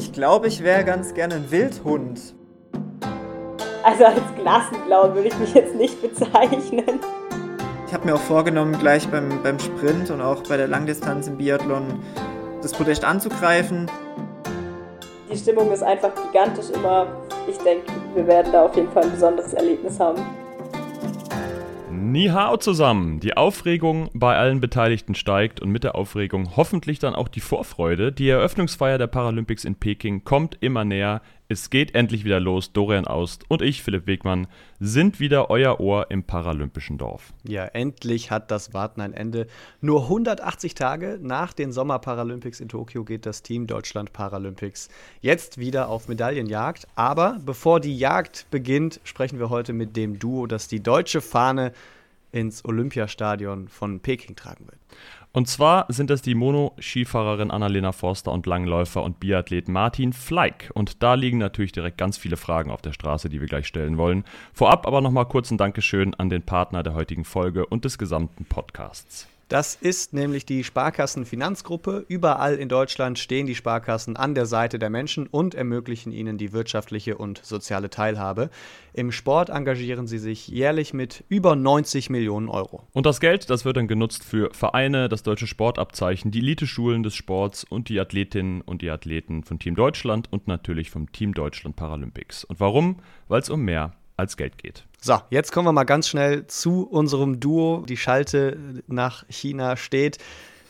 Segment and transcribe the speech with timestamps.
[0.00, 2.34] Ich glaube, ich wäre ganz gerne ein Wildhund.
[3.84, 7.00] Also als Glassenblau würde ich mich jetzt nicht bezeichnen.
[7.86, 11.36] Ich habe mir auch vorgenommen, gleich beim, beim Sprint und auch bei der Langdistanz im
[11.36, 12.02] Biathlon
[12.62, 13.90] das Podest anzugreifen.
[15.30, 17.06] Die Stimmung ist einfach gigantisch immer.
[17.46, 20.22] Ich denke, wir werden da auf jeden Fall ein besonderes Erlebnis haben.
[22.00, 23.20] Ni hao zusammen.
[23.20, 28.10] Die Aufregung bei allen Beteiligten steigt und mit der Aufregung hoffentlich dann auch die Vorfreude.
[28.10, 31.20] Die Eröffnungsfeier der Paralympics in Peking kommt immer näher.
[31.50, 32.72] Es geht endlich wieder los.
[32.72, 34.46] Dorian Aust und ich, Philipp Wegmann,
[34.78, 37.32] sind wieder euer Ohr im paralympischen Dorf.
[37.42, 39.48] Ja, endlich hat das Warten ein Ende.
[39.80, 44.90] Nur 180 Tage nach den Sommerparalympics in Tokio geht das Team Deutschland Paralympics
[45.22, 46.86] jetzt wieder auf Medaillenjagd.
[46.94, 51.72] Aber bevor die Jagd beginnt, sprechen wir heute mit dem Duo, das die deutsche Fahne
[52.30, 54.78] ins Olympiastadion von Peking tragen wird.
[55.32, 60.70] Und zwar sind das die Mono-Skifahrerin Annalena Forster und Langläufer und Biathlet Martin Fleig.
[60.74, 63.96] Und da liegen natürlich direkt ganz viele Fragen auf der Straße, die wir gleich stellen
[63.96, 64.24] wollen.
[64.52, 68.44] Vorab aber nochmal kurz ein Dankeschön an den Partner der heutigen Folge und des gesamten
[68.44, 69.28] Podcasts.
[69.50, 72.04] Das ist nämlich die Sparkassenfinanzgruppe.
[72.06, 76.52] Überall in Deutschland stehen die Sparkassen an der Seite der Menschen und ermöglichen ihnen die
[76.52, 78.50] wirtschaftliche und soziale Teilhabe.
[78.92, 82.86] Im Sport engagieren sie sich jährlich mit über 90 Millionen Euro.
[82.92, 87.16] Und das Geld, das wird dann genutzt für Vereine, das deutsche Sportabzeichen, die Eliteschulen des
[87.16, 91.74] Sports und die Athletinnen und die Athleten von Team Deutschland und natürlich vom Team Deutschland
[91.74, 92.44] Paralympics.
[92.44, 93.00] Und warum?
[93.26, 94.84] Weil es um mehr als Geld geht.
[95.02, 97.84] So, jetzt kommen wir mal ganz schnell zu unserem Duo.
[97.88, 100.18] Die Schalte nach China steht.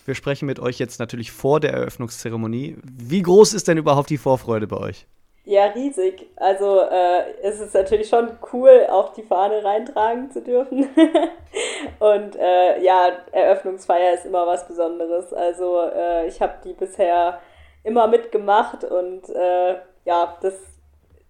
[0.07, 2.77] Wir sprechen mit euch jetzt natürlich vor der Eröffnungszeremonie.
[2.85, 5.09] Wie groß ist denn überhaupt die Vorfreude bei euch?
[5.45, 6.29] Ja, riesig.
[6.37, 10.89] Also äh, es ist natürlich schon cool, auch die Fahne reintragen zu dürfen.
[11.99, 15.33] Und äh, ja, Eröffnungsfeier ist immer was Besonderes.
[15.33, 17.41] Also äh, ich habe die bisher
[17.83, 20.55] immer mitgemacht und äh, ja, das,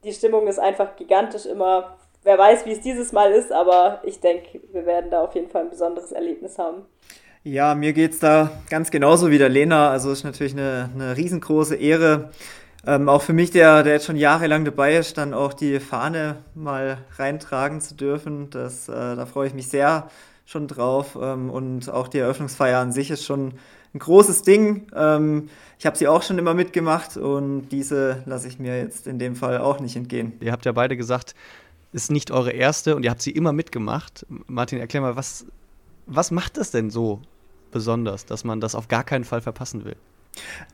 [0.03, 4.21] die Stimmung ist einfach gigantisch immer wer weiß, wie es dieses Mal ist, aber ich
[4.21, 6.83] denke, wir werden da auf jeden Fall ein besonderes Erlebnis haben.
[7.43, 9.91] Ja, mir geht es da ganz genauso wie der Lena.
[9.91, 12.31] Also es ist natürlich eine, eine riesengroße Ehre.
[12.87, 16.37] Ähm, auch für mich, der, der jetzt schon jahrelang dabei ist, dann auch die Fahne
[16.55, 18.51] mal reintragen zu dürfen.
[18.51, 20.09] Das, äh, da freue ich mich sehr
[20.45, 21.17] schon drauf.
[21.21, 23.55] Ähm, und auch die Eröffnungsfeier an sich ist schon
[23.95, 24.87] ein großes Ding.
[24.95, 29.19] Ähm, ich habe sie auch schon immer mitgemacht und diese lasse ich mir jetzt in
[29.19, 30.35] dem Fall auch nicht entgehen.
[30.41, 31.35] Ihr habt ja beide gesagt,
[31.93, 34.27] ist nicht eure erste und ihr habt sie immer mitgemacht.
[34.47, 35.47] Martin, erklär mal, was,
[36.07, 37.21] was macht das denn so
[37.71, 39.97] besonders, dass man das auf gar keinen Fall verpassen will?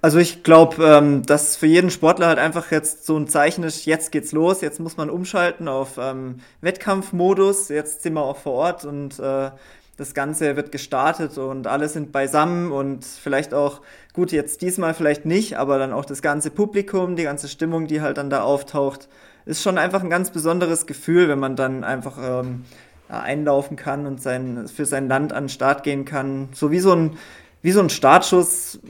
[0.02, 3.86] Also ich glaube, ähm, dass für jeden Sportler halt einfach jetzt so ein Zeichen ist,
[3.86, 8.52] jetzt geht's los, jetzt muss man umschalten auf ähm, Wettkampfmodus, jetzt sind wir auch vor
[8.52, 9.50] Ort und äh,
[9.96, 13.80] das Ganze wird gestartet und alle sind beisammen und vielleicht auch,
[14.12, 18.02] gut, jetzt diesmal vielleicht nicht, aber dann auch das ganze Publikum, die ganze Stimmung, die
[18.02, 19.08] halt dann da auftaucht,
[19.46, 22.64] ist schon einfach ein ganz besonderes Gefühl, wenn man dann einfach ähm,
[23.08, 26.48] einlaufen kann und sein, für sein Land an den Start gehen kann.
[26.52, 27.16] So wie so ein,
[27.62, 28.80] wie so ein Startschuss,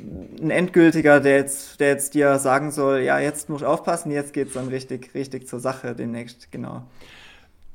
[0.40, 4.32] ein endgültiger, der jetzt, der jetzt dir sagen soll, ja, jetzt muss ich aufpassen, jetzt
[4.32, 6.82] geht es dann richtig, richtig zur Sache demnächst, genau.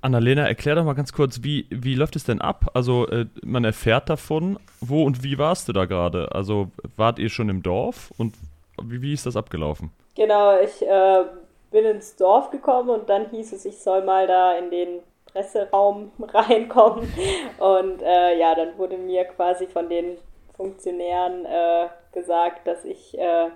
[0.02, 2.72] Annalena, erklär doch mal ganz kurz, wie, wie läuft es denn ab?
[2.74, 6.34] Also, äh, man erfährt davon, wo und wie warst du da gerade?
[6.34, 8.34] Also, wart ihr schon im Dorf und
[8.82, 9.92] wie, wie ist das abgelaufen?
[10.16, 11.24] Genau, ich äh,
[11.72, 15.00] bin ins Dorf gekommen und dann hieß es, ich soll mal da in den
[15.32, 17.12] Presseraum reinkommen.
[17.58, 20.18] Und äh, ja, dann wurde mir quasi von den
[20.56, 23.50] Funktionären äh, gesagt, dass ich äh,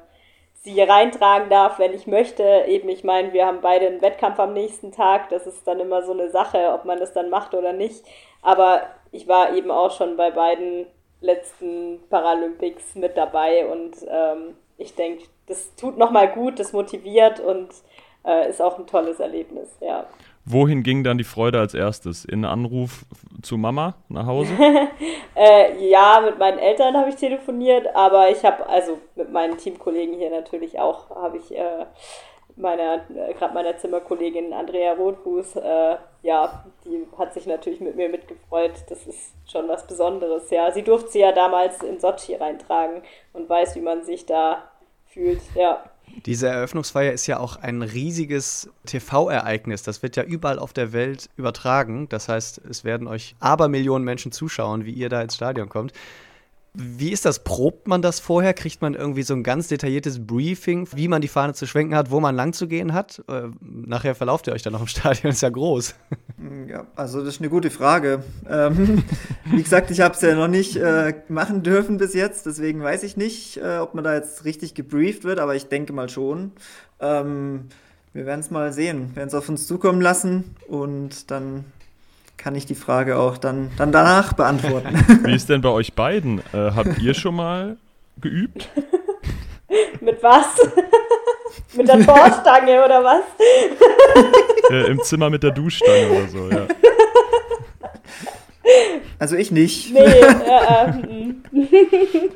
[0.63, 2.63] sie reintragen darf, wenn ich möchte.
[2.67, 5.29] Eben, ich meine, wir haben beide einen Wettkampf am nächsten Tag.
[5.29, 8.03] Das ist dann immer so eine Sache, ob man das dann macht oder nicht.
[8.41, 10.87] Aber ich war eben auch schon bei beiden
[11.21, 17.69] letzten Paralympics mit dabei und ähm, ich denke, das tut nochmal gut, das motiviert und
[18.25, 20.05] äh, ist auch ein tolles Erlebnis, ja.
[20.47, 22.23] Wohin ging dann die Freude als erstes?
[22.23, 23.05] In Anruf
[23.41, 24.53] zu Mama nach Hause?
[25.35, 30.19] äh, ja, mit meinen Eltern habe ich telefoniert, aber ich habe, also mit meinen Teamkollegen
[30.19, 31.85] hier natürlich auch, habe ich äh,
[32.55, 32.99] meiner,
[33.37, 38.73] gerade meiner Zimmerkollegin Andrea Rotfuß, äh, ja, die hat sich natürlich mit mir mitgefreut.
[38.89, 40.71] Das ist schon was Besonderes, ja.
[40.71, 43.01] Sie durfte sie ja damals in Sochi reintragen
[43.33, 44.63] und weiß, wie man sich da
[45.07, 45.83] fühlt, ja.
[46.25, 49.83] Diese Eröffnungsfeier ist ja auch ein riesiges TV-Ereignis.
[49.83, 52.09] Das wird ja überall auf der Welt übertragen.
[52.09, 55.93] Das heißt, es werden euch Abermillionen Menschen zuschauen, wie ihr da ins Stadion kommt.
[56.77, 57.39] Wie ist das?
[57.43, 58.53] Probt man das vorher?
[58.53, 62.11] Kriegt man irgendwie so ein ganz detailliertes Briefing, wie man die Fahne zu schwenken hat,
[62.11, 63.23] wo man lang zu gehen hat?
[63.29, 65.95] Äh, nachher verlauft ihr euch dann noch im Stadion, ist ja groß.
[66.67, 68.23] Ja, also das ist eine gute Frage.
[68.49, 69.03] Ähm,
[69.45, 73.03] wie gesagt, ich habe es ja noch nicht äh, machen dürfen bis jetzt, deswegen weiß
[73.03, 76.51] ich nicht, äh, ob man da jetzt richtig gebrieft wird, aber ich denke mal schon.
[76.99, 77.69] Ähm,
[78.13, 81.65] wir werden es mal sehen, werden es auf uns zukommen lassen und dann
[82.45, 84.93] kann ich die Frage auch dann, dann danach beantworten.
[85.23, 86.41] Wie ist denn bei euch beiden?
[86.53, 87.77] Äh, habt ihr schon mal
[88.21, 88.69] geübt?
[89.99, 90.45] Mit was?
[91.75, 93.23] mit der Torstange oder was?
[94.69, 96.67] Äh, Im Zimmer mit der Duschstange oder so, ja.
[99.17, 99.91] Also ich nicht.
[99.91, 101.33] Nee, äh, äh,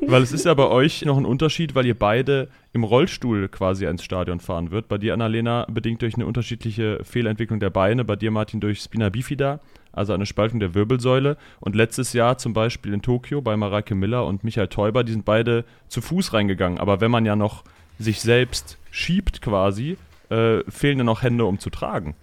[0.08, 3.84] Weil es ist ja bei euch noch ein Unterschied, weil ihr beide im Rollstuhl quasi
[3.84, 4.88] ins Stadion fahren wird.
[4.88, 8.04] Bei dir, Annalena, bedingt durch eine unterschiedliche Fehlentwicklung der Beine.
[8.04, 9.60] Bei dir, Martin, durch Spina Bifida,
[9.92, 11.36] also eine Spaltung der Wirbelsäule.
[11.60, 15.24] Und letztes Jahr zum Beispiel in Tokio bei Mareike Miller und Michael Teuber, die sind
[15.24, 16.78] beide zu Fuß reingegangen.
[16.78, 17.64] Aber wenn man ja noch
[17.98, 19.96] sich selbst schiebt quasi,
[20.30, 22.14] äh, fehlen ja noch Hände, um zu tragen.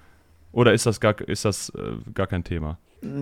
[0.51, 2.77] Oder ist das gar, ist das, äh, gar kein Thema?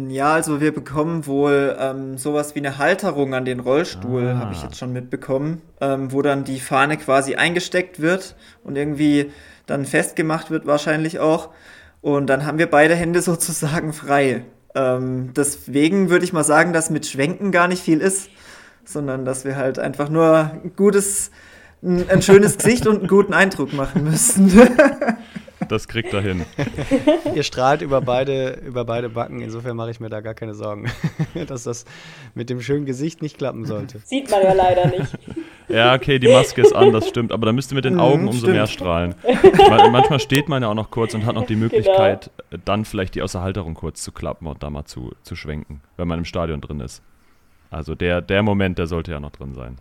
[0.08, 4.38] Ja, also wir bekommen wohl ähm, sowas wie eine Halterung an den Rollstuhl, Ah.
[4.40, 9.32] habe ich jetzt schon mitbekommen, ähm, wo dann die Fahne quasi eingesteckt wird und irgendwie
[9.66, 11.50] dann festgemacht wird wahrscheinlich auch.
[12.06, 14.46] Und dann haben wir beide Hände sozusagen frei.
[14.76, 18.30] Ähm, deswegen würde ich mal sagen, dass mit Schwenken gar nicht viel ist,
[18.84, 21.32] sondern dass wir halt einfach nur ein gutes,
[21.82, 24.52] ein, ein schönes Gesicht und einen guten Eindruck machen müssen.
[25.68, 26.46] Das kriegt er hin.
[27.36, 30.90] Ihr strahlt über beide, über beide Backen, insofern mache ich mir da gar keine Sorgen,
[31.48, 31.86] dass das
[32.34, 34.00] mit dem schönen Gesicht nicht klappen sollte.
[34.06, 35.18] sieht man ja leider nicht.
[35.68, 37.32] Ja, okay, die Maske ist an, das stimmt.
[37.32, 38.54] Aber da müsste mit den Mhm, Augen umso stimmt.
[38.54, 39.16] mehr strahlen.
[39.70, 42.30] Man, manchmal steht man ja auch noch kurz und hat noch die Möglichkeit,
[42.66, 45.82] dann vielleicht die aus der Halterung kurz zu klappen und da mal zu, zu schwenken,
[45.98, 47.02] wenn man im Stadion drin ist.
[47.72, 49.78] Also der, der Moment, der sollte ja noch drin sein.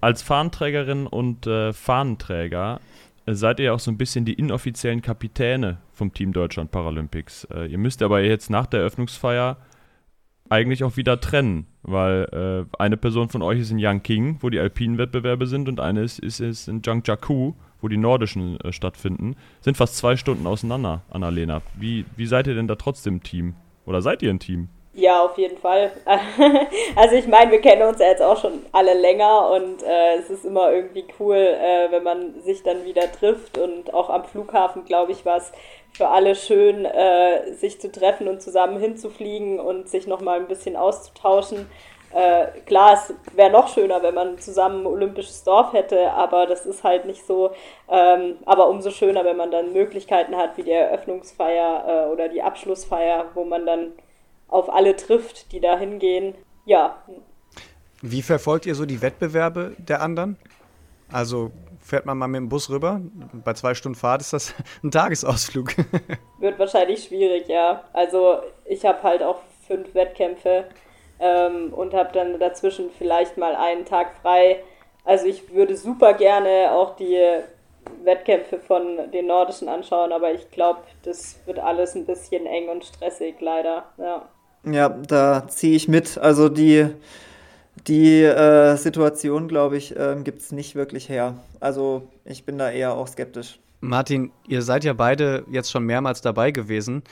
[0.00, 2.80] Als Fahnenträgerin und äh, Fahnenträger
[3.26, 7.44] seid ihr auch so ein bisschen die inoffiziellen Kapitäne vom Team Deutschland Paralympics.
[7.44, 9.58] Äh, ihr müsst aber jetzt nach der Eröffnungsfeier
[10.48, 14.58] eigentlich auch wieder trennen, weil äh, eine Person von euch ist in Yangqing, wo die
[14.58, 19.36] alpinen Wettbewerbe sind, und eine ist, ist, ist in Zhangjiakou, wo die nordischen äh, stattfinden.
[19.60, 21.62] Sind fast zwei Stunden auseinander, Annalena.
[21.74, 23.54] Wie, wie seid ihr denn da trotzdem Team?
[23.86, 24.68] Oder seid ihr ein Team?
[24.94, 25.90] Ja, auf jeden Fall.
[26.96, 30.28] Also ich meine, wir kennen uns ja jetzt auch schon alle länger und äh, es
[30.28, 34.84] ist immer irgendwie cool, äh, wenn man sich dann wieder trifft und auch am Flughafen,
[34.84, 35.50] glaube ich, war es
[35.94, 40.76] für alle schön, äh, sich zu treffen und zusammen hinzufliegen und sich nochmal ein bisschen
[40.76, 41.70] auszutauschen.
[42.14, 46.66] Äh, klar, es wäre noch schöner, wenn man zusammen ein olympisches Dorf hätte, aber das
[46.66, 47.50] ist halt nicht so.
[47.90, 52.42] Ähm, aber umso schöner, wenn man dann Möglichkeiten hat, wie die Eröffnungsfeier äh, oder die
[52.42, 53.92] Abschlussfeier, wo man dann
[54.52, 56.34] auf alle trifft, die da hingehen.
[56.64, 57.02] Ja,
[58.02, 60.36] Wie verfolgt ihr so die Wettbewerbe der anderen?
[61.10, 61.50] Also
[61.80, 63.00] fährt man mal mit dem Bus rüber?
[63.44, 65.74] Bei zwei Stunden Fahrt ist das ein Tagesausflug.
[66.38, 67.84] wird wahrscheinlich schwierig, ja.
[67.92, 70.66] Also ich habe halt auch fünf Wettkämpfe
[71.18, 74.62] ähm, und habe dann dazwischen vielleicht mal einen Tag frei.
[75.04, 77.18] Also ich würde super gerne auch die
[78.04, 82.84] Wettkämpfe von den Nordischen anschauen, aber ich glaube, das wird alles ein bisschen eng und
[82.84, 83.84] stressig, leider.
[83.98, 84.28] Ja.
[84.64, 86.18] Ja, da ziehe ich mit.
[86.18, 86.86] Also die,
[87.86, 91.34] die äh, Situation, glaube ich, ähm, gibt es nicht wirklich her.
[91.60, 93.58] Also ich bin da eher auch skeptisch.
[93.80, 97.02] Martin, ihr seid ja beide jetzt schon mehrmals dabei gewesen.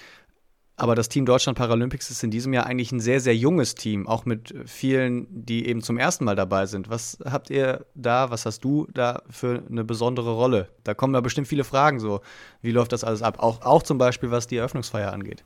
[0.81, 4.09] Aber das Team Deutschland Paralympics ist in diesem Jahr eigentlich ein sehr, sehr junges Team,
[4.09, 6.88] auch mit vielen, die eben zum ersten Mal dabei sind.
[6.88, 10.69] Was habt ihr da, was hast du da für eine besondere Rolle?
[10.85, 12.21] Da kommen ja bestimmt viele Fragen so.
[12.62, 13.40] Wie läuft das alles ab?
[13.40, 15.45] Auch, auch zum Beispiel, was die Eröffnungsfeier angeht.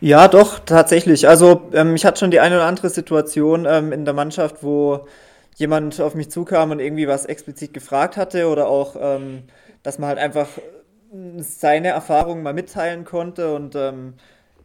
[0.00, 1.28] Ja, doch, tatsächlich.
[1.28, 5.06] Also ähm, ich hatte schon die eine oder andere Situation ähm, in der Mannschaft, wo
[5.56, 9.42] jemand auf mich zukam und irgendwie was explizit gefragt hatte oder auch, ähm,
[9.82, 10.48] dass man halt einfach
[11.36, 14.14] seine Erfahrungen mal mitteilen konnte und ähm,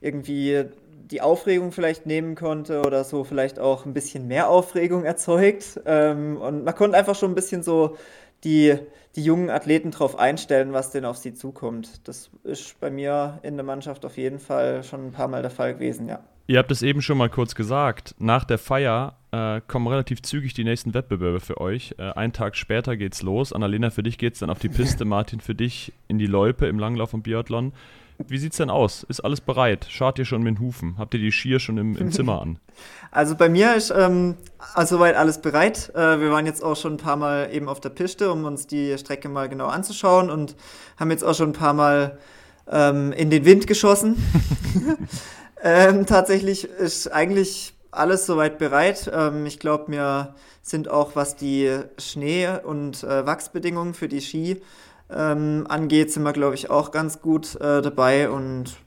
[0.05, 0.65] irgendwie
[1.11, 5.81] die Aufregung vielleicht nehmen konnte oder so vielleicht auch ein bisschen mehr Aufregung erzeugt.
[5.85, 7.97] Ähm, und man konnte einfach schon ein bisschen so
[8.43, 8.75] die,
[9.15, 12.07] die jungen Athleten darauf einstellen, was denn auf sie zukommt.
[12.07, 15.51] Das ist bei mir in der Mannschaft auf jeden Fall schon ein paar Mal der
[15.51, 16.23] Fall gewesen, ja.
[16.47, 18.13] Ihr habt es eben schon mal kurz gesagt.
[18.19, 21.95] Nach der Feier äh, kommen relativ zügig die nächsten Wettbewerbe für euch.
[21.97, 23.51] Äh, einen Tag später geht's los.
[23.51, 25.05] Annalena, für dich geht's dann auf die Piste.
[25.05, 27.73] Martin, für dich in die Loipe im Langlauf und Biathlon.
[28.27, 29.03] Wie sieht's denn aus?
[29.03, 29.87] Ist alles bereit?
[29.89, 30.95] Schart ihr schon mit den Hufen?
[30.97, 32.59] Habt ihr die Skier schon im, im Zimmer an?
[33.11, 34.35] Also bei mir ist ähm,
[34.73, 35.89] also soweit alles bereit.
[35.95, 38.67] Äh, wir waren jetzt auch schon ein paar Mal eben auf der Piste, um uns
[38.67, 40.57] die Strecke mal genau anzuschauen und
[40.99, 42.17] haben jetzt auch schon ein paar Mal
[42.69, 44.21] ähm, in den Wind geschossen.
[45.63, 49.09] ähm, tatsächlich ist eigentlich alles soweit bereit.
[49.13, 54.61] Ähm, ich glaube, wir sind auch, was die Schnee- und äh, Wachsbedingungen für die Ski
[55.13, 58.77] ähm, angeht, sind wir, glaube ich, auch ganz gut äh, dabei und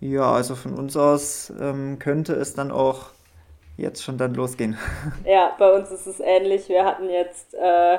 [0.00, 3.10] Ja, also von uns aus ähm, könnte es dann auch
[3.76, 4.76] jetzt schon dann losgehen.
[5.24, 6.68] Ja, bei uns ist es ähnlich.
[6.68, 7.98] Wir hatten jetzt äh,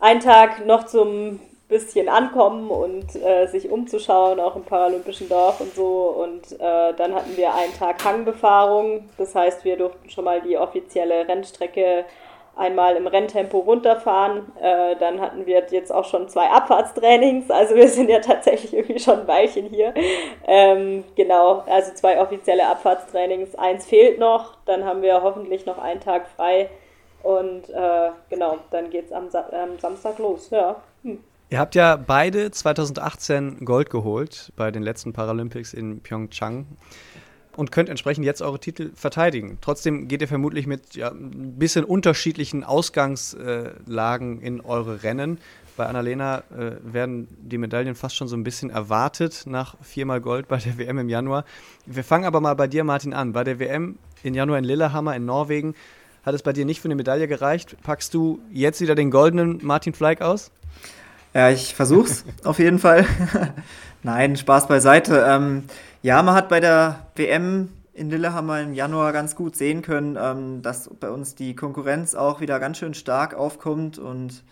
[0.00, 1.40] einen Tag noch zum
[1.72, 6.08] bisschen ankommen und äh, sich umzuschauen, auch im paralympischen Dorf und so.
[6.22, 9.08] Und äh, dann hatten wir einen Tag Hangbefahrung.
[9.16, 12.04] Das heißt, wir durften schon mal die offizielle Rennstrecke
[12.56, 14.52] einmal im Renntempo runterfahren.
[14.60, 17.50] Äh, dann hatten wir jetzt auch schon zwei Abfahrtstrainings.
[17.50, 19.94] Also wir sind ja tatsächlich irgendwie schon ein Weilchen hier.
[20.46, 23.54] Ähm, genau, also zwei offizielle Abfahrtstrainings.
[23.54, 24.56] Eins fehlt noch.
[24.66, 26.68] Dann haben wir hoffentlich noch einen Tag frei.
[27.22, 30.50] Und äh, genau, dann geht es am, Sa am, Samstag los.
[30.50, 30.82] Ja.
[31.02, 31.22] Hm.
[31.50, 36.66] Ihr habt ja beide 2018 Gold geholt bei den letzten Paralympics in Pyeongchang
[37.56, 39.58] und könnt entsprechend jetzt eure Titel verteidigen.
[39.60, 45.38] Trotzdem geht ihr vermutlich mit ja, ein bisschen unterschiedlichen Ausgangslagen in eure Rennen.
[45.76, 50.48] Bei Annalena äh, werden die Medaillen fast schon so ein bisschen erwartet nach viermal Gold
[50.48, 51.44] bei der WM im Januar.
[51.86, 53.32] Wir fangen aber mal bei dir, Martin, an.
[53.32, 55.74] Bei der WM im Januar in Lillehammer in Norwegen
[56.24, 57.76] hat es bei dir nicht für eine Medaille gereicht.
[57.82, 60.50] Packst du jetzt wieder den goldenen Martin Fleig aus?
[61.34, 63.06] Ja, ich versuch's auf jeden Fall.
[64.02, 65.24] Nein, Spaß beiseite.
[65.26, 65.64] Ähm,
[66.02, 70.62] ja, man hat bei der WM in Lillehammer im Januar ganz gut sehen können, ähm,
[70.62, 74.42] dass bei uns die Konkurrenz auch wieder ganz schön stark aufkommt und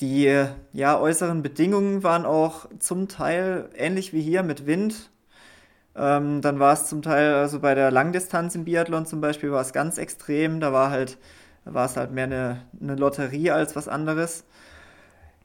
[0.00, 5.10] die ja, äußeren Bedingungen waren auch zum Teil ähnlich wie hier mit Wind.
[5.96, 9.60] Ähm, dann war es zum Teil, also bei der Langdistanz im Biathlon zum Beispiel, war
[9.62, 10.60] es ganz extrem.
[10.60, 11.18] Da war halt,
[11.64, 14.44] war es halt mehr eine, eine Lotterie als was anderes.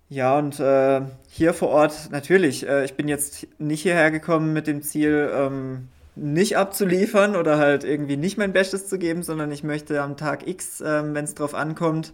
[0.09, 2.67] Ja, und äh, hier vor Ort natürlich.
[2.67, 7.83] Äh, ich bin jetzt nicht hierher gekommen mit dem Ziel, ähm, nicht abzuliefern oder halt
[7.83, 11.35] irgendwie nicht mein Bestes zu geben, sondern ich möchte am Tag X, äh, wenn es
[11.35, 12.13] drauf ankommt,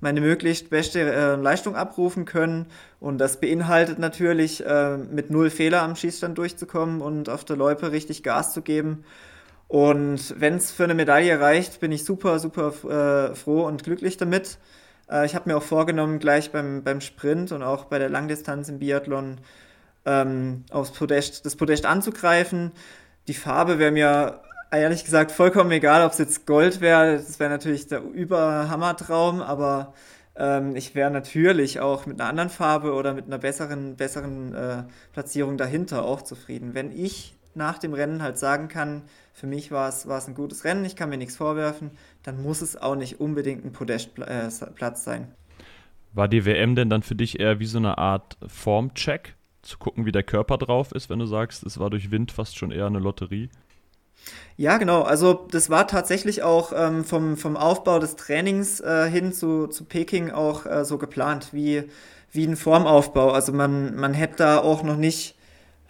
[0.00, 2.66] meine möglichst beste äh, Leistung abrufen können.
[3.00, 7.90] Und das beinhaltet natürlich, äh, mit null Fehler am Schießstand durchzukommen und auf der Loipe
[7.90, 9.04] richtig Gas zu geben.
[9.66, 14.18] Und wenn es für eine Medaille reicht, bin ich super, super äh, froh und glücklich
[14.18, 14.58] damit.
[15.10, 18.68] Äh, ich habe mir auch vorgenommen, gleich beim, beim Sprint und auch bei der Langdistanz
[18.68, 19.38] im Biathlon
[20.06, 22.72] ähm, aufs Podest, das Podest anzugreifen.
[23.28, 24.40] Die Farbe wäre mir
[24.70, 27.16] ehrlich gesagt vollkommen egal, ob es jetzt Gold wäre.
[27.16, 29.94] Das wäre natürlich der Überhammertraum, aber
[30.36, 34.84] ähm, ich wäre natürlich auch mit einer anderen Farbe oder mit einer besseren, besseren äh,
[35.12, 36.74] Platzierung dahinter auch zufrieden.
[36.74, 39.02] Wenn ich nach dem Rennen halt sagen kann,
[39.32, 41.90] für mich war es, war es ein gutes Rennen, ich kann mir nichts vorwerfen,
[42.22, 45.28] dann muss es auch nicht unbedingt ein Podestplatz sein.
[46.12, 49.34] War die WM denn dann für dich eher wie so eine Art Formcheck?
[49.62, 52.56] Zu gucken, wie der Körper drauf ist, wenn du sagst, es war durch Wind fast
[52.56, 53.50] schon eher eine Lotterie?
[54.56, 55.02] Ja, genau.
[55.02, 59.84] Also das war tatsächlich auch ähm, vom, vom Aufbau des Trainings äh, hin zu, zu
[59.84, 61.84] Peking auch äh, so geplant, wie,
[62.32, 63.30] wie ein Formaufbau.
[63.30, 65.36] Also man, man hätte da auch noch nicht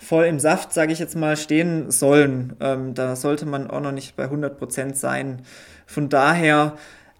[0.00, 2.56] voll im Saft, sage ich jetzt mal, stehen sollen.
[2.60, 5.42] Ähm, da sollte man auch noch nicht bei 100% sein.
[5.86, 6.76] Von daher,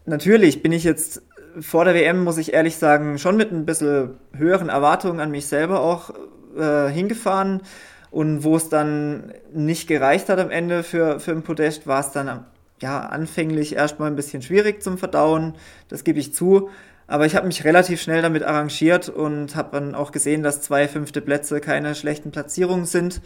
[0.06, 1.22] natürlich bin ich jetzt
[1.60, 5.46] vor der WM, muss ich ehrlich sagen, schon mit ein bisschen höheren Erwartungen an mich
[5.46, 6.10] selber auch
[6.56, 7.62] äh, hingefahren.
[8.10, 12.10] Und wo es dann nicht gereicht hat am Ende für, für ein Podest, war es
[12.10, 12.44] dann
[12.80, 15.54] ja anfänglich erstmal ein bisschen schwierig zum Verdauen.
[15.88, 16.70] Das gebe ich zu.
[17.10, 20.86] Aber ich habe mich relativ schnell damit arrangiert und habe dann auch gesehen, dass zwei
[20.86, 23.20] fünfte Plätze keine schlechten Platzierungen sind.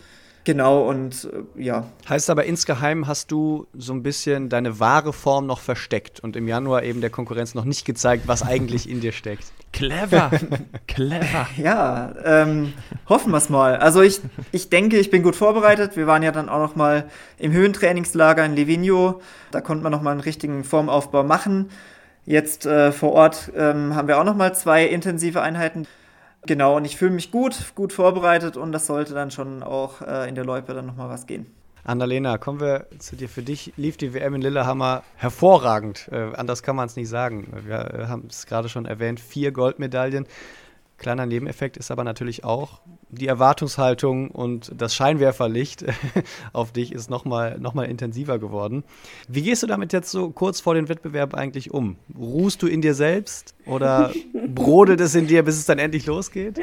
[0.44, 1.86] Genau, und äh, ja.
[2.08, 6.48] Heißt aber insgeheim hast du so ein bisschen deine wahre Form noch versteckt und im
[6.48, 9.44] Januar eben der Konkurrenz noch nicht gezeigt, was eigentlich in dir steckt.
[9.72, 10.30] Clever,
[10.86, 11.46] clever.
[11.58, 12.72] Ja, ähm,
[13.08, 13.76] hoffen wir es mal.
[13.76, 14.20] Also ich,
[14.52, 15.96] ich denke, ich bin gut vorbereitet.
[15.96, 19.20] Wir waren ja dann auch noch mal im Höhentrainingslager in Livigno.
[19.50, 21.70] Da konnte man noch mal einen richtigen Formaufbau machen.
[22.26, 25.86] Jetzt äh, vor Ort ähm, haben wir auch noch mal zwei intensive Einheiten.
[26.46, 30.28] Genau, und ich fühle mich gut, gut vorbereitet und das sollte dann schon auch äh,
[30.28, 31.46] in der Loipe dann noch mal was gehen.
[31.84, 33.28] Annalena, kommen wir zu dir.
[33.28, 36.08] Für dich lief die WM in Lillehammer hervorragend.
[36.10, 37.46] Äh, anders kann man es nicht sagen.
[37.66, 40.26] Wir äh, haben es gerade schon erwähnt, vier Goldmedaillen.
[41.04, 42.80] Kleiner Nebeneffekt ist aber natürlich auch,
[43.10, 45.84] die Erwartungshaltung und das Scheinwerferlicht
[46.54, 48.84] auf dich ist nochmal noch mal intensiver geworden.
[49.28, 51.98] Wie gehst du damit jetzt so kurz vor dem Wettbewerb eigentlich um?
[52.18, 56.58] Ruhst du in dir selbst oder brodelt es in dir, bis es dann endlich losgeht?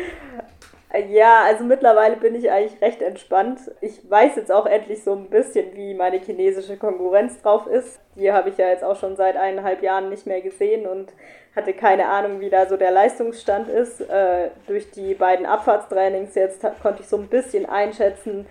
[1.11, 3.59] Ja, also mittlerweile bin ich eigentlich recht entspannt.
[3.79, 7.99] Ich weiß jetzt auch endlich so ein bisschen, wie meine chinesische Konkurrenz drauf ist.
[8.15, 11.13] Die habe ich ja jetzt auch schon seit eineinhalb Jahren nicht mehr gesehen und
[11.55, 14.01] hatte keine Ahnung, wie da so der Leistungsstand ist.
[14.01, 18.47] Äh, durch die beiden Abfahrtstrainings jetzt konnte ich so ein bisschen einschätzen,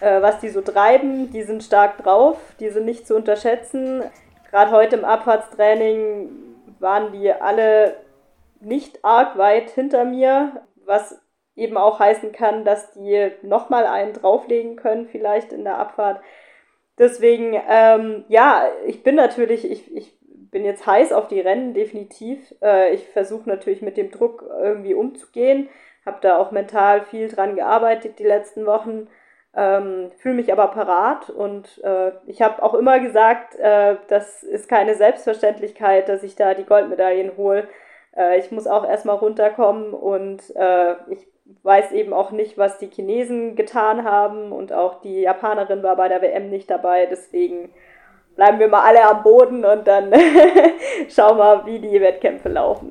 [0.00, 1.30] äh, was die so treiben.
[1.30, 4.02] Die sind stark drauf, die sind nicht zu unterschätzen.
[4.50, 6.30] Gerade heute im Abfahrtstraining
[6.80, 7.96] waren die alle
[8.60, 11.20] nicht arg weit hinter mir, was
[11.54, 16.20] eben auch heißen kann, dass die nochmal einen drauflegen können, vielleicht in der Abfahrt.
[16.98, 20.19] Deswegen, ähm, ja, ich bin natürlich, ich, ich
[20.50, 22.54] bin jetzt heiß auf die Rennen, definitiv.
[22.62, 25.68] Äh, ich versuche natürlich mit dem Druck irgendwie umzugehen,
[26.04, 29.08] habe da auch mental viel dran gearbeitet die letzten Wochen,
[29.54, 34.68] ähm, fühle mich aber parat und äh, ich habe auch immer gesagt, äh, das ist
[34.68, 37.68] keine Selbstverständlichkeit, dass ich da die Goldmedaillen hole.
[38.16, 41.26] Äh, ich muss auch erstmal runterkommen und äh, ich
[41.64, 46.08] weiß eben auch nicht, was die Chinesen getan haben und auch die Japanerin war bei
[46.08, 47.70] der WM nicht dabei, deswegen
[48.40, 50.10] bleiben wir mal alle am Boden und dann
[51.14, 52.90] schauen wir, wie die Wettkämpfe laufen.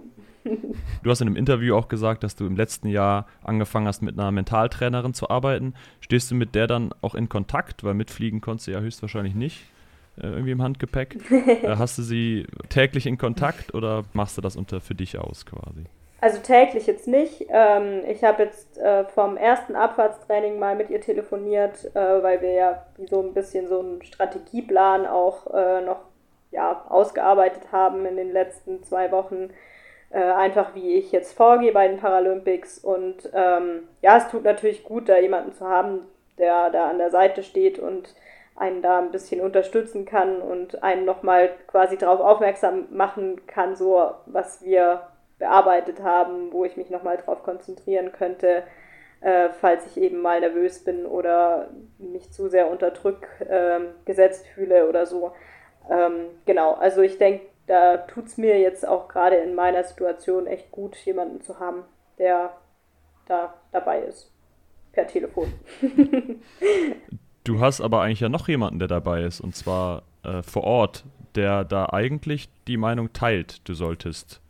[1.04, 4.18] Du hast in einem Interview auch gesagt, dass du im letzten Jahr angefangen hast, mit
[4.20, 5.74] einer Mentaltrainerin zu arbeiten.
[6.02, 7.84] Stehst du mit der dann auch in Kontakt?
[7.84, 9.64] Weil mitfliegen konntest du ja höchstwahrscheinlich nicht,
[10.18, 11.18] äh, irgendwie im Handgepäck.
[11.32, 15.48] Äh, hast du sie täglich in Kontakt oder machst du das unter für dich aus
[15.48, 15.86] quasi?
[16.22, 17.46] Also täglich jetzt nicht.
[17.50, 22.52] Ähm, ich habe jetzt äh, vom ersten Abfahrtstraining mal mit ihr telefoniert, äh, weil wir
[22.52, 26.02] ja so ein bisschen so einen Strategieplan auch äh, noch
[26.52, 29.52] ja, ausgearbeitet haben in den letzten zwei Wochen.
[30.12, 32.80] Äh, einfach wie ich jetzt vorgehe bei den Paralympics.
[32.80, 36.02] Und ähm, ja, es tut natürlich gut, da jemanden zu haben,
[36.38, 38.14] der da an der Seite steht und
[38.56, 44.12] einen da ein bisschen unterstützen kann und einen nochmal quasi darauf aufmerksam machen kann, so
[44.26, 45.04] was wir
[45.40, 48.64] bearbeitet haben, wo ich mich nochmal drauf konzentrieren könnte,
[49.22, 54.46] äh, falls ich eben mal nervös bin oder mich zu sehr unter Druck äh, gesetzt
[54.48, 55.32] fühle oder so.
[55.90, 60.48] Ähm, genau, also ich denke, da tut es mir jetzt auch gerade in meiner Situation
[60.48, 61.84] echt gut, jemanden zu haben,
[62.18, 62.52] der
[63.28, 64.32] da dabei ist.
[64.92, 65.54] Per Telefon.
[67.44, 71.06] du hast aber eigentlich ja noch jemanden, der dabei ist, und zwar äh, vor Ort,
[71.36, 74.42] der da eigentlich die Meinung teilt, du solltest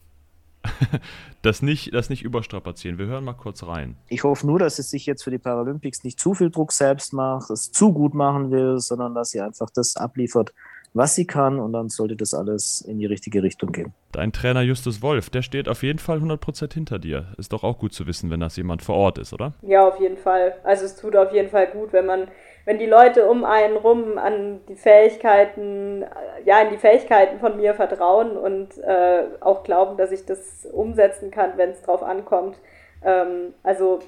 [1.41, 2.97] das, nicht, das nicht überstrapazieren.
[2.97, 3.95] Wir hören mal kurz rein.
[4.07, 7.13] Ich hoffe nur, dass es sich jetzt für die Paralympics nicht zu viel Druck selbst
[7.13, 10.53] macht, es zu gut machen will, sondern dass sie einfach das abliefert,
[10.93, 13.93] was sie kann und dann sollte das alles in die richtige Richtung gehen.
[14.11, 17.27] Dein Trainer Justus Wolf, der steht auf jeden Fall 100% hinter dir.
[17.37, 19.53] Ist doch auch gut zu wissen, wenn das jemand vor Ort ist, oder?
[19.61, 20.55] Ja, auf jeden Fall.
[20.63, 22.27] Also es tut auf jeden Fall gut, wenn man
[22.69, 26.05] wenn die Leute um einen rum an die Fähigkeiten,
[26.45, 31.31] ja, in die Fähigkeiten von mir vertrauen und äh, auch glauben, dass ich das umsetzen
[31.31, 32.59] kann, wenn es drauf ankommt.
[33.03, 34.01] Ähm, also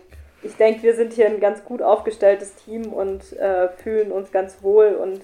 [0.43, 4.61] ich denke, wir sind hier ein ganz gut aufgestelltes Team und äh, fühlen uns ganz
[4.61, 5.21] wohl und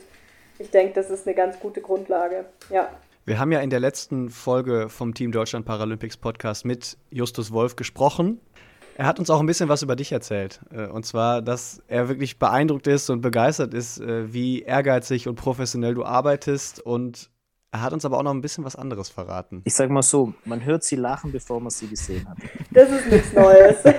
[0.58, 2.45] ich denke, das ist eine ganz gute Grundlage.
[2.71, 2.89] Ja.
[3.26, 7.76] Wir haben ja in der letzten Folge vom Team Deutschland Paralympics Podcast mit Justus Wolf
[7.76, 8.41] gesprochen.
[9.00, 10.60] Er hat uns auch ein bisschen was über dich erzählt.
[10.72, 15.36] Äh, und zwar, dass er wirklich beeindruckt ist und begeistert ist, äh, wie ehrgeizig und
[15.36, 16.80] professionell du arbeitest.
[16.80, 17.30] Und
[17.72, 19.62] er hat uns aber auch noch ein bisschen was anderes verraten.
[19.66, 22.38] Ich sag mal so, man hört sie lachen, bevor man sie gesehen hat.
[22.72, 23.78] Das ist nichts Neues.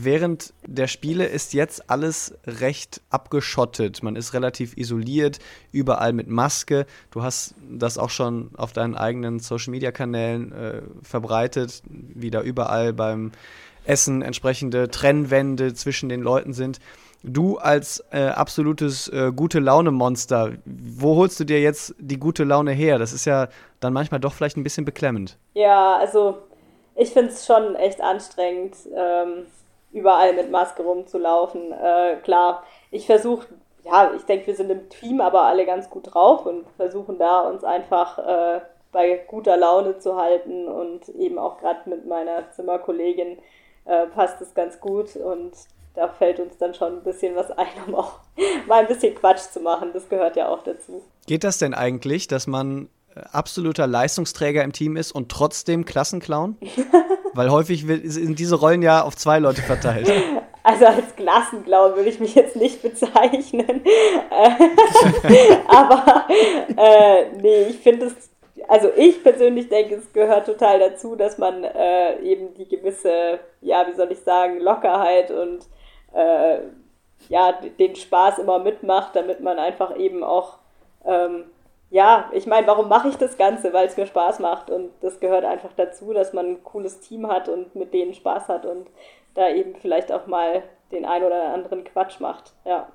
[0.00, 4.00] Während der Spiele ist jetzt alles recht abgeschottet.
[4.04, 5.40] Man ist relativ isoliert,
[5.72, 6.86] überall mit Maske.
[7.10, 13.32] Du hast das auch schon auf deinen eigenen Social-Media-Kanälen äh, verbreitet, wie da überall beim
[13.86, 16.78] Essen entsprechende Trennwände zwischen den Leuten sind.
[17.24, 22.70] Du als äh, absolutes äh, gute Laune-Monster, wo holst du dir jetzt die gute Laune
[22.70, 23.00] her?
[23.00, 23.48] Das ist ja
[23.80, 25.38] dann manchmal doch vielleicht ein bisschen beklemmend.
[25.54, 26.38] Ja, also
[26.94, 28.76] ich finde es schon echt anstrengend.
[28.94, 29.46] Ähm
[29.92, 31.72] überall mit Maske rumzulaufen.
[31.72, 33.46] Äh, klar, ich versuche,
[33.84, 37.40] ja, ich denke, wir sind im Team aber alle ganz gut drauf und versuchen da
[37.40, 38.60] uns einfach äh,
[38.92, 43.38] bei guter Laune zu halten und eben auch gerade mit meiner Zimmerkollegin
[43.84, 45.52] äh, passt es ganz gut und
[45.94, 48.20] da fällt uns dann schon ein bisschen was ein, um auch
[48.66, 49.90] mal ein bisschen Quatsch zu machen.
[49.92, 51.02] Das gehört ja auch dazu.
[51.26, 56.56] Geht das denn eigentlich, dass man äh, absoluter Leistungsträger im Team ist und trotzdem Klassenclown?
[57.34, 60.10] Weil häufig sind diese Rollen ja auf zwei Leute verteilt.
[60.64, 63.82] Also als Klassenclown würde ich mich jetzt nicht bezeichnen.
[65.66, 66.26] Aber
[66.76, 68.30] äh, nee, ich finde es,
[68.68, 73.86] also ich persönlich denke, es gehört total dazu, dass man äh, eben die gewisse, ja,
[73.88, 75.60] wie soll ich sagen, Lockerheit und
[76.12, 76.58] äh,
[77.30, 80.58] ja, den Spaß immer mitmacht, damit man einfach eben auch
[81.06, 81.44] ähm,
[81.90, 83.72] ja, ich meine, warum mache ich das Ganze?
[83.72, 87.28] Weil es mir Spaß macht und das gehört einfach dazu, dass man ein cooles Team
[87.28, 88.88] hat und mit denen Spaß hat und
[89.34, 92.52] da eben vielleicht auch mal den ein oder anderen Quatsch macht.
[92.64, 92.88] Ja.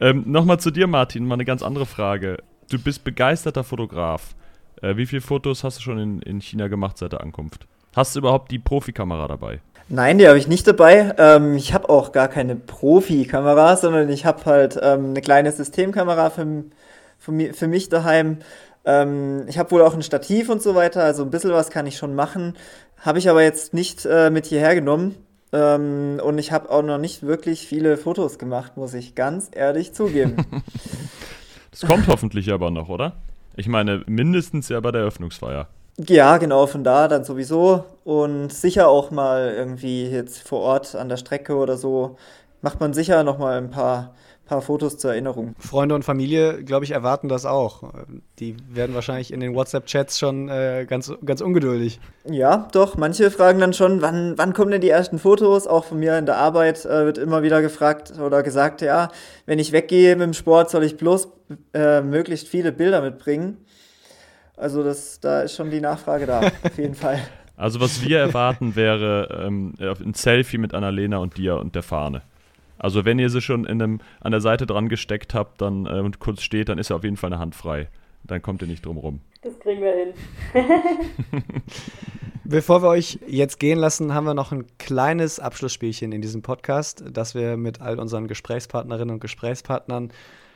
[0.00, 2.38] Ähm, Nochmal zu dir, Martin, mal eine ganz andere Frage.
[2.70, 4.34] Du bist begeisterter Fotograf.
[4.80, 7.66] Äh, wie viele Fotos hast du schon in, in China gemacht seit der Ankunft?
[7.94, 9.60] Hast du überhaupt die Profikamera dabei?
[9.88, 11.14] Nein, die habe ich nicht dabei.
[11.18, 16.30] Ähm, ich habe auch gar keine Profikamera, sondern ich habe halt ähm, eine kleine Systemkamera
[16.30, 16.64] für,
[17.22, 18.38] für, mich, für mich daheim.
[18.84, 21.86] Ähm, ich habe wohl auch ein Stativ und so weiter, also ein bisschen was kann
[21.86, 22.54] ich schon machen.
[22.98, 25.14] Habe ich aber jetzt nicht äh, mit hierher genommen.
[25.52, 29.92] Ähm, und ich habe auch noch nicht wirklich viele Fotos gemacht, muss ich ganz ehrlich
[29.92, 30.36] zugeben.
[31.70, 33.12] das kommt hoffentlich aber noch, oder?
[33.54, 35.68] Ich meine, mindestens ja bei der Eröffnungsfeier.
[35.98, 37.84] Ja, genau, von da dann sowieso.
[38.02, 42.16] Und sicher auch mal irgendwie jetzt vor Ort an der Strecke oder so,
[42.62, 45.54] macht man sicher noch mal ein paar paar Fotos zur Erinnerung.
[45.58, 47.92] Freunde und Familie, glaube ich, erwarten das auch.
[48.38, 52.00] Die werden wahrscheinlich in den WhatsApp-Chats schon äh, ganz, ganz ungeduldig.
[52.24, 52.96] Ja, doch.
[52.96, 55.66] Manche fragen dann schon, wann, wann kommen denn die ersten Fotos?
[55.66, 59.10] Auch von mir in der Arbeit äh, wird immer wieder gefragt oder gesagt, ja,
[59.46, 61.28] wenn ich weggehe mit dem Sport, soll ich bloß
[61.74, 63.58] äh, möglichst viele Bilder mitbringen.
[64.56, 67.20] Also das, da ist schon die Nachfrage da, auf jeden Fall.
[67.56, 72.22] Also was wir erwarten wäre ähm, ein Selfie mit Annalena und dir und der Fahne.
[72.82, 76.00] Also wenn ihr sie schon in einem, an der Seite dran gesteckt habt dann, äh,
[76.00, 77.88] und kurz steht, dann ist ja auf jeden Fall eine Hand frei.
[78.24, 79.20] Dann kommt ihr nicht drum rum.
[79.42, 80.14] Das kriegen wir hin.
[82.44, 87.04] Bevor wir euch jetzt gehen lassen, haben wir noch ein kleines Abschlussspielchen in diesem Podcast,
[87.12, 90.12] das wir mit all unseren Gesprächspartnerinnen und Gesprächspartnern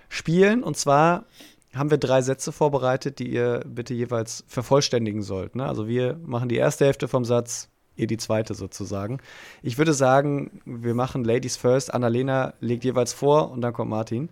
[0.08, 0.64] spielen.
[0.64, 1.26] Und zwar
[1.74, 5.54] haben wir drei Sätze vorbereitet, die ihr bitte jeweils vervollständigen sollt.
[5.54, 5.64] Ne?
[5.64, 9.18] Also wir machen die erste Hälfte vom Satz, ihr die zweite sozusagen.
[9.62, 11.92] Ich würde sagen, wir machen Ladies First.
[11.92, 14.28] Annalena legt jeweils vor und dann kommt Martin.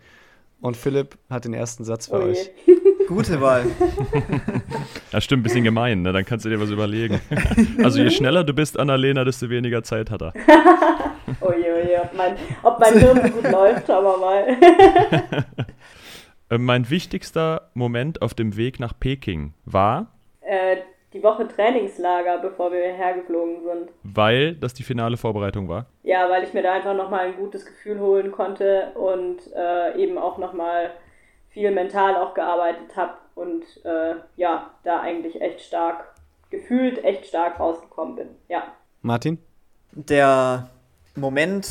[0.60, 2.50] Und Philipp hat den ersten Satz für oh euch.
[3.08, 3.66] Gute Wahl.
[5.10, 6.12] Das stimmt, ein bisschen gemein, ne?
[6.12, 7.20] dann kannst du dir was überlegen.
[7.84, 10.32] Also je schneller du bist, Annalena, desto weniger Zeit hat er.
[11.40, 14.58] Oje, oje, ob mein, ob mein Hirn so gut läuft, aber mal.
[16.50, 20.08] Äh, mein wichtigster Moment auf dem Weg nach Peking war?
[20.40, 20.76] Äh,
[21.14, 23.90] die Woche Trainingslager, bevor wir hergeflogen sind.
[24.02, 25.86] Weil das die finale Vorbereitung war?
[26.02, 30.18] Ja, weil ich mir da einfach nochmal ein gutes Gefühl holen konnte und äh, eben
[30.18, 30.90] auch nochmal
[31.50, 36.14] viel mental auch gearbeitet habe und äh, ja, da eigentlich echt stark,
[36.50, 38.28] gefühlt echt stark rausgekommen bin.
[38.48, 38.64] Ja.
[39.00, 39.38] Martin?
[39.92, 40.68] Der
[41.14, 41.68] Moment,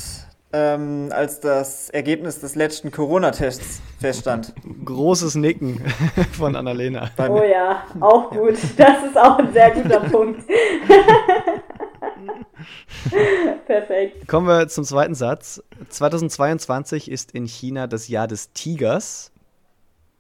[0.53, 4.53] ähm, als das Ergebnis des letzten Corona-Tests feststand.
[4.85, 5.83] Großes Nicken
[6.31, 7.09] von Annalena.
[7.17, 8.57] Oh ja, auch gut.
[8.77, 10.47] Das ist auch ein sehr guter Punkt.
[13.65, 14.27] Perfekt.
[14.27, 15.63] Kommen wir zum zweiten Satz.
[15.89, 19.31] 2022 ist in China das Jahr des Tigers.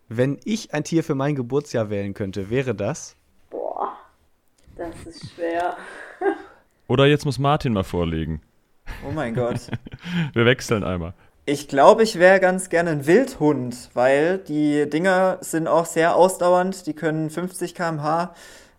[0.09, 3.15] Wenn ich ein Tier für mein Geburtsjahr wählen könnte, wäre das?
[3.49, 3.93] Boah,
[4.75, 5.77] das ist schwer.
[6.87, 8.41] Oder jetzt muss Martin mal vorlegen.
[9.07, 9.59] Oh mein Gott.
[10.33, 11.13] Wir wechseln einmal.
[11.45, 16.87] Ich glaube, ich wäre ganz gerne ein Wildhund, weil die Dinger sind auch sehr ausdauernd.
[16.87, 18.33] Die können 50 km/h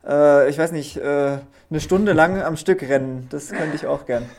[0.07, 1.39] äh, ich weiß nicht, äh,
[1.71, 3.27] eine Stunde lang am Stück rennen.
[3.31, 4.25] Das könnte ich auch gern.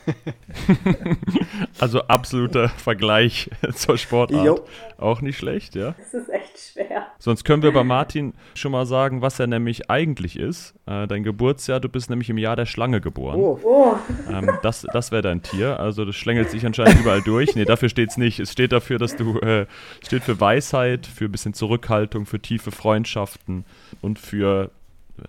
[1.79, 4.45] Also absoluter Vergleich zur Sportart.
[4.45, 4.59] Jo.
[4.97, 5.93] Auch nicht schlecht, ja.
[5.97, 7.07] Das ist echt schwer.
[7.19, 10.73] Sonst können wir bei Martin schon mal sagen, was er nämlich eigentlich ist.
[10.85, 13.39] Äh, dein Geburtsjahr, du bist nämlich im Jahr der Schlange geboren.
[13.39, 13.59] Oh.
[13.63, 13.95] oh.
[14.31, 15.79] Ähm, das das wäre dein Tier.
[15.79, 17.55] Also das schlängelt sich anscheinend überall durch.
[17.55, 18.39] Nee, dafür steht es nicht.
[18.39, 19.65] Es steht dafür, dass du, äh,
[20.05, 23.65] steht für Weisheit, für ein bisschen Zurückhaltung, für tiefe Freundschaften
[24.01, 24.71] und für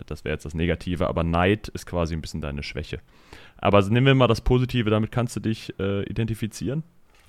[0.06, 3.00] das wäre jetzt das Negative, aber Neid ist quasi ein bisschen deine Schwäche.
[3.58, 6.82] Aber nehmen wir mal das Positive, damit kannst du dich äh, identifizieren?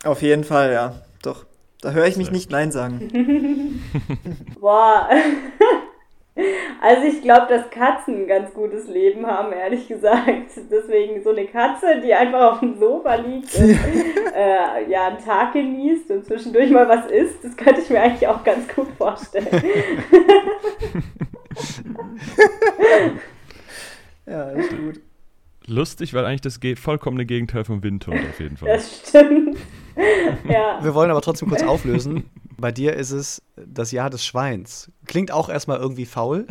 [0.04, 1.02] Auf jeden Fall, ja.
[1.24, 1.46] Doch.
[1.82, 3.82] Da höre ich mich nicht Nein sagen.
[4.60, 5.10] Boah.
[6.80, 10.52] Also ich glaube, dass Katzen ein ganz gutes Leben haben, ehrlich gesagt.
[10.70, 13.72] Deswegen so eine Katze, die einfach auf dem Sofa liegt und
[14.36, 18.28] äh, ja, einen Tag genießt und zwischendurch mal was isst, das könnte ich mir eigentlich
[18.28, 19.48] auch ganz gut vorstellen.
[24.26, 25.02] ja, das ist gut.
[25.70, 28.70] Lustig, weil eigentlich das vollkommene Gegenteil vom Windhund auf jeden Fall.
[28.70, 29.58] Das stimmt.
[30.50, 30.80] ja.
[30.82, 32.30] Wir wollen aber trotzdem kurz auflösen.
[32.58, 34.90] Bei dir ist es das Jahr des Schweins.
[35.06, 36.48] Klingt auch erstmal irgendwie faul,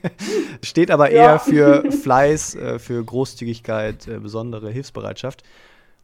[0.62, 1.38] steht aber eher ja.
[1.38, 5.42] für Fleiß, äh, für Großzügigkeit, äh, besondere Hilfsbereitschaft.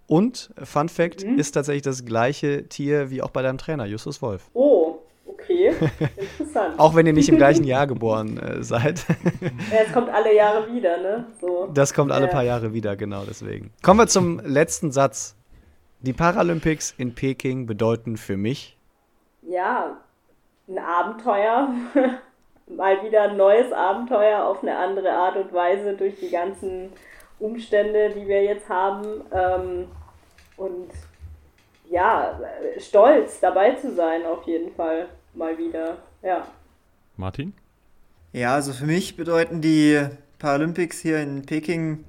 [0.08, 1.38] Und Fun Fact mhm.
[1.38, 4.50] ist tatsächlich das gleiche Tier wie auch bei deinem Trainer, Justus Wolf.
[4.54, 4.87] Oh,
[5.48, 5.74] okay.
[6.16, 6.78] Interessant.
[6.78, 9.04] auch wenn ihr nicht im gleichen Jahr geboren äh, seid.
[9.40, 11.26] ja, es kommt alle Jahre wieder, ne?
[11.40, 11.68] So.
[11.72, 12.32] Das kommt alle ja.
[12.32, 13.72] paar Jahre wieder, genau deswegen.
[13.82, 15.34] Kommen wir zum letzten Satz.
[16.00, 18.78] Die Paralympics in Peking bedeuten für mich
[19.48, 19.96] ja,
[20.68, 21.68] ein Abenteuer.
[22.66, 26.92] Mal wieder ein neues Abenteuer auf eine andere Art und Weise durch die ganzen
[27.38, 29.22] Umstände, die wir jetzt haben.
[29.32, 29.88] Ähm,
[30.58, 30.90] und
[31.88, 32.38] ja,
[32.76, 35.08] stolz dabei zu sein, auf jeden Fall
[35.38, 35.98] mal wieder.
[36.22, 36.46] Ja.
[37.16, 37.54] Martin?
[38.32, 40.06] Ja, also für mich bedeuten die
[40.38, 42.04] Paralympics hier in Peking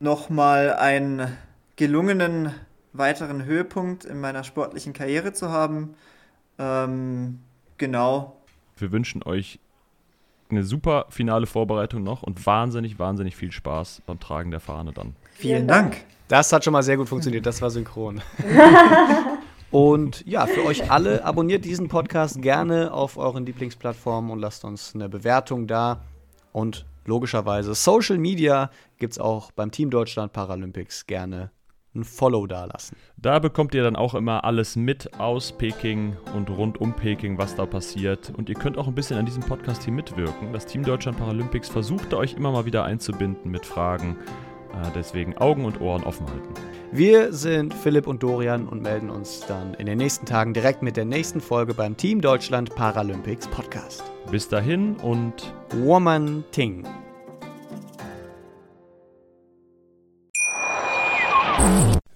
[0.00, 1.36] nochmal einen
[1.76, 2.52] gelungenen
[2.92, 5.94] weiteren Höhepunkt in meiner sportlichen Karriere zu haben.
[6.58, 7.40] Ähm,
[7.78, 8.36] genau.
[8.76, 9.60] Wir wünschen euch
[10.50, 15.14] eine super finale Vorbereitung noch und wahnsinnig, wahnsinnig viel Spaß beim Tragen der Fahne dann.
[15.32, 15.96] Vielen Dank.
[16.28, 18.20] Das hat schon mal sehr gut funktioniert, das war synchron.
[19.72, 24.94] und ja, für euch alle, abonniert diesen Podcast gerne auf euren Lieblingsplattformen und lasst uns
[24.94, 26.02] eine Bewertung da.
[26.52, 31.50] Und logischerweise Social Media gibt es auch beim Team Deutschland Paralympics gerne
[31.94, 32.96] ein Follow dalassen.
[33.16, 37.54] Da bekommt ihr dann auch immer alles mit aus Peking und rund um Peking, was
[37.54, 38.32] da passiert.
[38.36, 40.52] Und ihr könnt auch ein bisschen an diesem Podcast hier mitwirken.
[40.52, 44.16] Das Team Deutschland Paralympics versucht euch immer mal wieder einzubinden mit Fragen.
[44.72, 46.54] Äh, deswegen Augen und Ohren offen halten.
[46.90, 50.96] Wir sind Philipp und Dorian und melden uns dann in den nächsten Tagen direkt mit
[50.96, 54.02] der nächsten Folge beim Team Deutschland Paralympics Podcast.
[54.30, 56.86] Bis dahin und Woman Ting.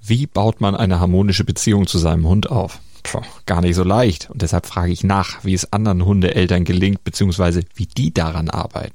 [0.03, 2.81] Wie baut man eine harmonische Beziehung zu seinem Hund auf?
[3.03, 4.31] Puh, gar nicht so leicht.
[4.31, 8.95] Und deshalb frage ich nach, wie es anderen Hundeeltern gelingt, beziehungsweise wie die daran arbeiten.